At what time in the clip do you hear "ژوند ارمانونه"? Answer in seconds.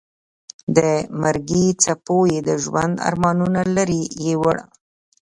2.63-3.61